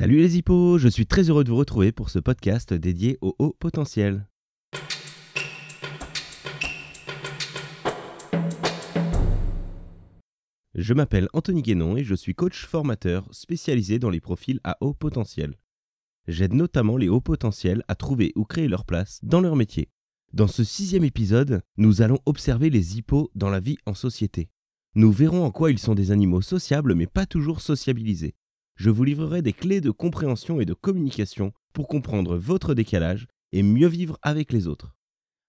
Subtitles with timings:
[0.00, 3.36] Salut les hippos, je suis très heureux de vous retrouver pour ce podcast dédié au
[3.38, 4.26] haut potentiel.
[10.74, 14.94] Je m'appelle Anthony Guénon et je suis coach formateur spécialisé dans les profils à haut
[14.94, 15.58] potentiel.
[16.26, 19.90] J'aide notamment les hauts potentiels à trouver ou créer leur place dans leur métier.
[20.32, 24.48] Dans ce sixième épisode, nous allons observer les hippos dans la vie en société.
[24.94, 28.34] Nous verrons en quoi ils sont des animaux sociables mais pas toujours sociabilisés.
[28.80, 33.62] Je vous livrerai des clés de compréhension et de communication pour comprendre votre décalage et
[33.62, 34.96] mieux vivre avec les autres.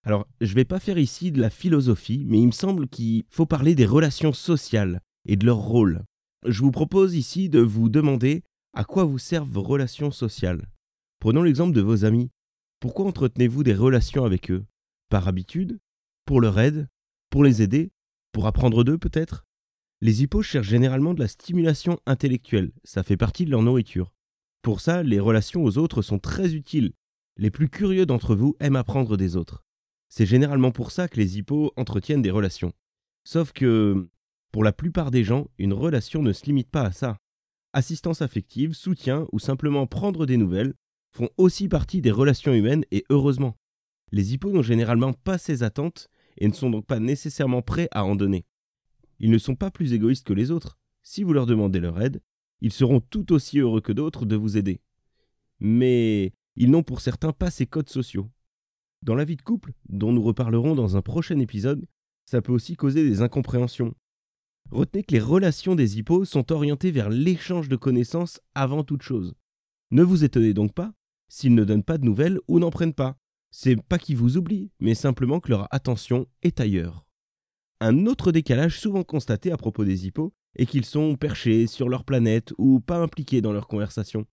[0.04, 3.24] Alors, je ne vais pas faire ici de la philosophie, mais il me semble qu'il
[3.30, 6.04] faut parler des relations sociales et de leur rôle.
[6.46, 10.68] Je vous propose ici de vous demander à quoi vous servent vos relations sociales.
[11.20, 12.32] Prenons l'exemple de vos amis.
[12.82, 14.66] Pourquoi entretenez-vous des relations avec eux?
[15.08, 15.80] Par habitude?
[16.26, 16.90] Pour leur aide?
[17.30, 17.94] Pour les aider?
[18.34, 19.46] Pour apprendre d'eux peut-être?
[20.04, 24.12] Les hippos cherchent généralement de la stimulation intellectuelle, ça fait partie de leur nourriture.
[24.64, 26.94] Pour ça, les relations aux autres sont très utiles.
[27.38, 29.64] Les plus curieux d'entre vous aiment apprendre des autres.
[30.10, 32.74] C'est généralement pour ça que les hippos entretiennent des relations.
[33.24, 34.10] Sauf que,
[34.52, 37.18] pour la plupart des gens, une relation ne se limite pas à ça.
[37.74, 40.74] Assistance affective, soutien ou simplement prendre des nouvelles
[41.16, 43.56] font aussi partie des relations humaines et heureusement.
[44.12, 48.04] Les hippos n'ont généralement pas ces attentes et ne sont donc pas nécessairement prêts à
[48.04, 48.46] en donner.
[49.22, 50.80] Ils ne sont pas plus égoïstes que les autres.
[51.04, 52.22] Si vous leur demandez leur aide,
[52.60, 54.82] ils seront tout aussi heureux que d'autres de vous aider.
[55.60, 58.32] Mais ils n'ont pour certains pas ces codes sociaux.
[59.04, 61.88] Dans la vie de couple, dont nous reparlerons dans un prochain épisode,
[62.26, 63.94] ça peut aussi causer des incompréhensions.
[64.72, 69.36] Retenez que les relations des hippos sont orientées vers l'échange de connaissances avant toute chose.
[69.92, 70.94] Ne vous étonnez donc pas
[71.28, 73.18] s'ils ne donnent pas de nouvelles ou n'en prennent pas.
[73.52, 77.06] C'est pas qu'ils vous oublient, mais simplement que leur attention est ailleurs.
[77.84, 82.04] Un autre décalage souvent constaté à propos des hippos est qu'ils sont perchés sur leur
[82.04, 84.28] planète ou pas impliqués dans leur conversation.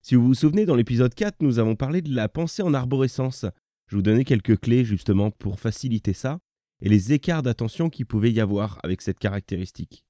[0.00, 3.44] Si vous vous souvenez, dans l'épisode 4, nous avons parlé de la pensée en arborescence.
[3.88, 6.38] Je vous donnais quelques clés justement pour faciliter ça
[6.80, 10.02] et les écarts d'attention qu'il pouvait y avoir avec cette caractéristique.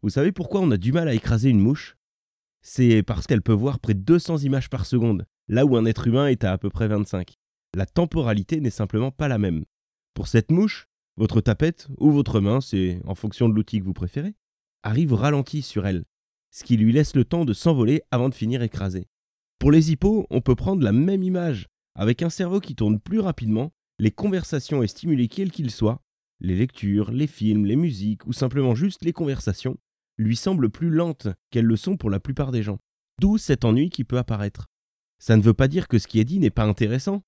[0.00, 1.96] Vous savez pourquoi on a du mal à écraser une mouche?
[2.60, 6.06] C'est parce qu'elle peut voir près de 200 images par seconde, là où un être
[6.06, 7.34] humain est à à peu près 25.
[7.74, 9.64] La temporalité n'est simplement pas la même.
[10.14, 10.86] Pour cette mouche,
[11.16, 14.34] votre tapette ou votre main, c'est en fonction de l'outil que vous préférez,
[14.82, 16.04] arrive ralenti sur elle,
[16.50, 19.08] ce qui lui laisse le temps de s'envoler avant de finir écrasé.
[19.58, 23.20] Pour les hippos, on peut prendre la même image, avec un cerveau qui tourne plus
[23.20, 26.02] rapidement, les conversations et stimuli quels qu'ils soient,
[26.40, 29.78] les lectures, les films, les musiques ou simplement juste les conversations,
[30.18, 32.78] lui semblent plus lentes qu'elles le sont pour la plupart des gens.
[33.20, 34.66] D'où cet ennui qui peut apparaître.
[35.18, 37.22] Ça ne veut pas dire que ce qui est dit n'est pas intéressant,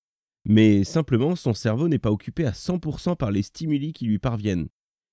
[0.45, 4.69] mais simplement son cerveau n'est pas occupé à 100% par les stimuli qui lui parviennent.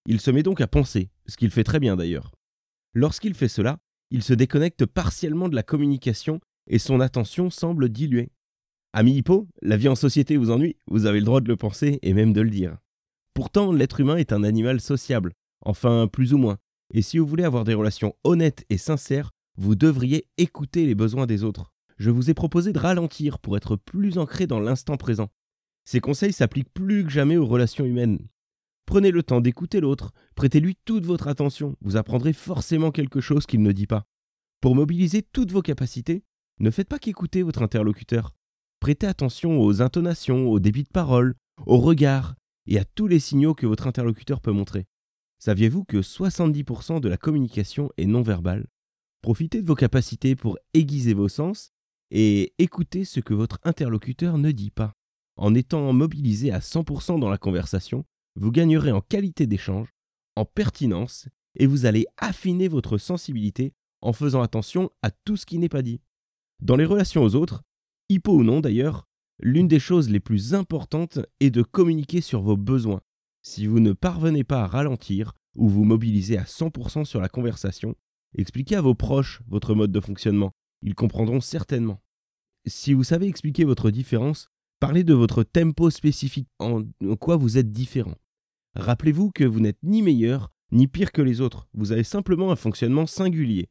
[0.08, 2.32] Il se met donc à penser, ce qu'il fait très bien d'ailleurs.
[2.94, 8.32] Lorsqu'il fait cela, il se déconnecte partiellement de la communication et son attention semble diluée.
[8.94, 12.00] Ami Hippo, la vie en société vous ennuie, vous avez le droit de le penser
[12.02, 12.78] et même de le dire.
[13.34, 16.58] Pourtant, l'être humain est un animal sociable, enfin plus ou moins,
[16.94, 21.26] et si vous voulez avoir des relations honnêtes et sincères, vous devriez écouter les besoins
[21.26, 21.72] des autres.
[22.02, 25.30] Je vous ai proposé de ralentir pour être plus ancré dans l'instant présent.
[25.86, 28.28] Ces conseils s'appliquent plus que jamais aux relations humaines.
[28.88, 33.62] Prenez le temps d'écouter l'autre, prêtez-lui toute votre attention, vous apprendrez forcément quelque chose qu'il
[33.62, 34.08] ne dit pas.
[34.62, 36.24] Pour mobiliser toutes vos capacités,
[36.60, 38.36] ne faites pas qu'écouter votre interlocuteur.
[38.80, 41.36] Prêtez attention aux intonations, au débit de parole,
[41.68, 42.34] au regard
[42.66, 44.88] et à tous les signaux que votre interlocuteur peut montrer.
[45.38, 48.66] Saviez-vous que 70% de la communication est non verbale?
[49.22, 51.72] Profitez de vos capacités pour aiguiser vos sens
[52.12, 54.94] et écoutez ce que votre interlocuteur ne dit pas.
[55.38, 58.06] En étant mobilisé à 100% dans la conversation,
[58.36, 59.90] vous gagnerez en qualité d'échange,
[60.36, 65.58] en pertinence, et vous allez affiner votre sensibilité en faisant attention à tout ce qui
[65.58, 66.02] n'est pas dit.
[66.62, 67.64] Dans les relations aux autres,
[68.10, 69.08] Hippo ou non d'ailleurs,
[69.40, 73.02] l'une des choses les plus importantes est de communiquer sur vos besoins.
[73.42, 77.96] Si vous ne parvenez pas à ralentir ou vous mobiliser à 100% sur la conversation,
[78.38, 80.52] expliquez à vos proches votre mode de fonctionnement.
[80.82, 82.02] Ils comprendront certainement.
[82.66, 84.50] Si vous savez expliquer votre différence,
[84.80, 86.84] parlez de votre tempo spécifique, en
[87.20, 88.16] quoi vous êtes différent.
[88.76, 92.56] Rappelez-vous que vous n'êtes ni meilleur ni pire que les autres, vous avez simplement un
[92.56, 93.70] fonctionnement singulier.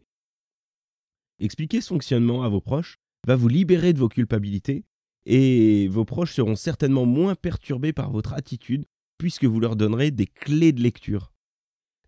[1.39, 4.85] Expliquer ce fonctionnement à vos proches va vous libérer de vos culpabilités
[5.25, 8.85] et vos proches seront certainement moins perturbés par votre attitude
[9.17, 11.33] puisque vous leur donnerez des clés de lecture.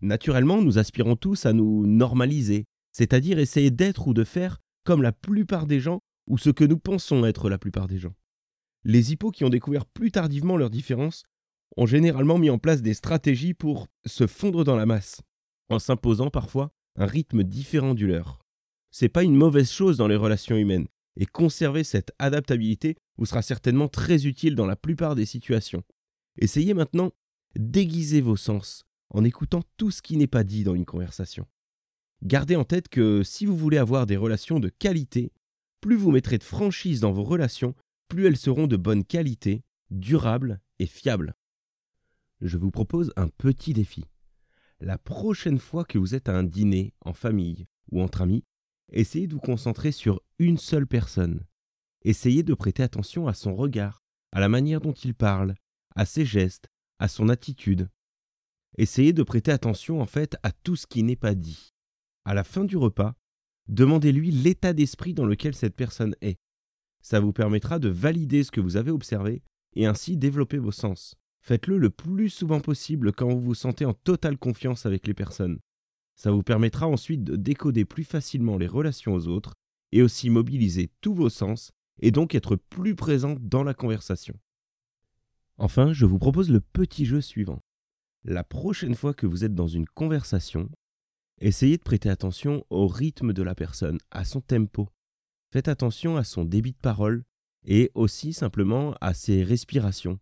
[0.01, 5.11] Naturellement, nous aspirons tous à nous normaliser, c'est-à-dire essayer d'être ou de faire comme la
[5.11, 8.15] plupart des gens ou ce que nous pensons être la plupart des gens.
[8.83, 11.23] Les hippos qui ont découvert plus tardivement leurs différences
[11.77, 15.21] ont généralement mis en place des stratégies pour se fondre dans la masse,
[15.69, 18.39] en s'imposant parfois un rythme différent du leur.
[18.91, 20.87] c'est pas une mauvaise chose dans les relations humaines,
[21.19, 25.83] et conserver cette adaptabilité vous sera certainement très utile dans la plupart des situations.
[26.37, 27.11] Essayez maintenant
[27.55, 31.47] d'aiguiser vos sens en écoutant tout ce qui n'est pas dit dans une conversation.
[32.23, 35.33] Gardez en tête que si vous voulez avoir des relations de qualité,
[35.81, 37.75] plus vous mettrez de franchise dans vos relations,
[38.07, 41.35] plus elles seront de bonne qualité, durables et fiables.
[42.39, 44.05] Je vous propose un petit défi.
[44.79, 48.45] La prochaine fois que vous êtes à un dîner en famille ou entre amis,
[48.93, 51.45] essayez de vous concentrer sur une seule personne.
[52.03, 55.55] Essayez de prêter attention à son regard, à la manière dont il parle,
[55.93, 56.69] à ses gestes,
[56.99, 57.89] à son attitude.
[58.77, 61.72] Essayez de prêter attention en fait à tout ce qui n'est pas dit.
[62.25, 63.15] À la fin du repas,
[63.67, 66.39] demandez-lui l'état d'esprit dans lequel cette personne est.
[67.01, 69.43] Ça vous permettra de valider ce que vous avez observé
[69.75, 71.15] et ainsi développer vos sens.
[71.41, 75.59] Faites-le le plus souvent possible quand vous vous sentez en totale confiance avec les personnes.
[76.15, 79.53] Ça vous permettra ensuite de décoder plus facilement les relations aux autres
[79.91, 84.39] et aussi mobiliser tous vos sens et donc être plus présent dans la conversation.
[85.57, 87.59] Enfin, je vous propose le petit jeu suivant.
[88.23, 90.69] La prochaine fois que vous êtes dans une conversation,
[91.43, 94.89] essayez de prêter attention au rythme de la personne, à son tempo.
[95.51, 97.23] Faites attention à son débit de parole
[97.65, 100.19] et aussi simplement à ses respirations.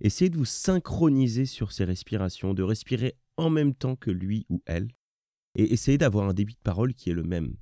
[0.00, 4.62] Essayez de vous synchroniser sur ses respirations, de respirer en même temps que lui ou
[4.64, 4.88] elle,
[5.56, 7.56] et essayez d'avoir un débit de parole qui est le même.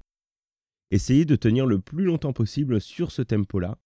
[0.91, 3.79] Essayez de tenir le plus longtemps possible sur ce tempo-là.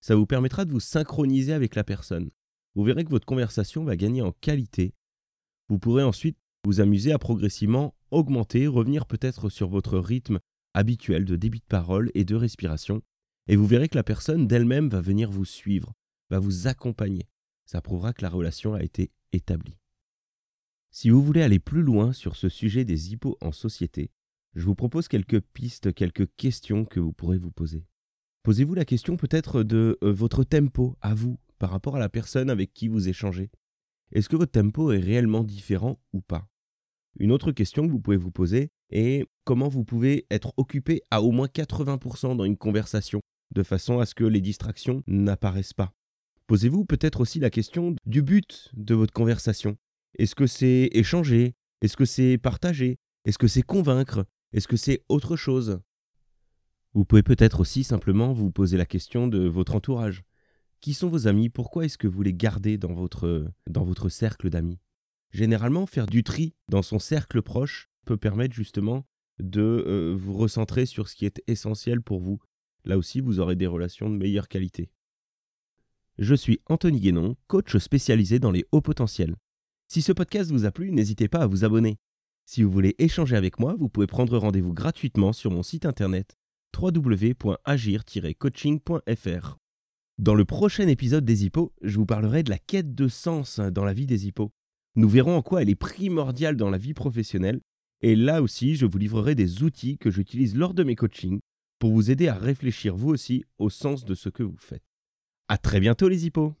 [0.00, 2.30] Ça vous permettra de vous synchroniser avec la personne.
[2.74, 4.94] Vous verrez que votre conversation va gagner en qualité.
[5.68, 10.38] Vous pourrez ensuite vous amuser à progressivement augmenter, revenir peut-être sur votre rythme
[10.74, 13.02] habituel de débit de parole et de respiration,
[13.48, 15.92] et vous verrez que la personne d'elle-même va venir vous suivre,
[16.30, 17.28] va vous accompagner.
[17.66, 19.78] Ça prouvera que la relation a été établie.
[20.90, 24.10] Si vous voulez aller plus loin sur ce sujet des hippos en société,
[24.54, 27.86] je vous propose quelques pistes, quelques questions que vous pourrez vous poser.
[28.42, 32.50] Posez-vous la question peut-être de euh, votre tempo à vous par rapport à la personne
[32.50, 33.50] avec qui vous échangez.
[34.10, 36.51] Est-ce que votre tempo est réellement différent ou pas?
[37.18, 41.22] Une autre question que vous pouvez vous poser est comment vous pouvez être occupé à
[41.22, 43.20] au moins 80% dans une conversation,
[43.54, 45.92] de façon à ce que les distractions n'apparaissent pas?
[46.46, 49.76] Posez-vous peut-être aussi la question du but de votre conversation.
[50.18, 51.54] Est-ce que c'est échanger?
[51.80, 52.98] Est-ce que c'est partager?
[53.24, 54.24] Est-ce que c'est convaincre?
[54.52, 55.80] Est-ce que c'est autre chose?
[56.94, 60.22] Vous pouvez peut-être aussi simplement vous poser la question de votre entourage.
[60.80, 61.48] Qui sont vos amis?
[61.48, 64.78] Pourquoi est-ce que vous les gardez dans votre, dans votre cercle d'amis?
[65.32, 69.06] Généralement, faire du tri dans son cercle proche peut permettre justement
[69.38, 72.38] de euh, vous recentrer sur ce qui est essentiel pour vous.
[72.84, 74.90] Là aussi, vous aurez des relations de meilleure qualité.
[76.18, 79.36] Je suis Anthony Guénon, coach spécialisé dans les hauts potentiels.
[79.88, 81.98] Si ce podcast vous a plu, n'hésitez pas à vous abonner.
[82.44, 86.36] Si vous voulez échanger avec moi, vous pouvez prendre rendez-vous gratuitement sur mon site internet
[86.78, 89.58] www.agir-coaching.fr.
[90.18, 93.84] Dans le prochain épisode des hippos, je vous parlerai de la quête de sens dans
[93.84, 94.52] la vie des hippos.
[94.94, 97.60] Nous verrons en quoi elle est primordiale dans la vie professionnelle,
[98.02, 101.40] et là aussi, je vous livrerai des outils que j'utilise lors de mes coachings
[101.78, 104.82] pour vous aider à réfléchir vous aussi au sens de ce que vous faites.
[105.48, 106.54] À très bientôt les hippos